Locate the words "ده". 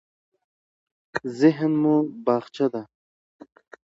2.73-2.81